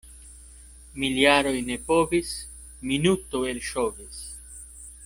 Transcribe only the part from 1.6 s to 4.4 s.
ne povis— minuto elŝovis.